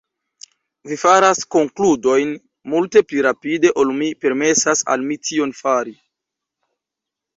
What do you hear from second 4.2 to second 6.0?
permesas al mi tion fari.